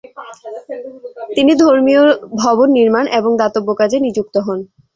তিনি 1.35 1.51
ধর্মীয় 1.63 2.03
ভবন 2.41 2.67
নির্মাণ 2.77 3.05
এবং 3.19 3.31
দাতব্য 3.41 3.69
কাজে 3.79 3.97
নিযুক্ত 4.05 4.35
হন। 4.45 4.59